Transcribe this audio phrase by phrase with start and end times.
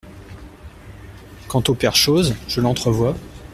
[1.47, 3.15] Quant au père Chose, je l'entrevois.